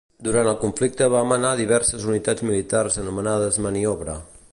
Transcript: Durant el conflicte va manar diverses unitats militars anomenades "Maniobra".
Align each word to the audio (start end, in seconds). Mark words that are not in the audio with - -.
Durant 0.27 0.47
el 0.51 0.55
conflicte 0.61 1.09
va 1.15 1.21
manar 1.31 1.51
diverses 1.59 2.07
unitats 2.13 2.45
militars 2.47 2.97
anomenades 3.03 3.61
"Maniobra". 3.67 4.17